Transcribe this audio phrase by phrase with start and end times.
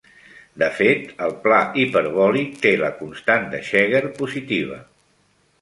[0.61, 4.83] De fet, el pla hiperbòlic té la constant de Cheeger positiva.